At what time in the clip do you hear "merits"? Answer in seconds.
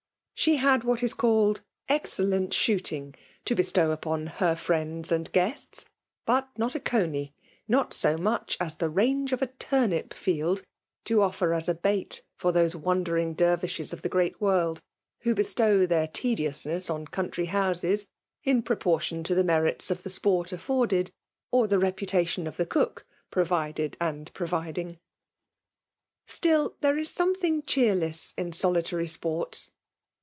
19.43-19.91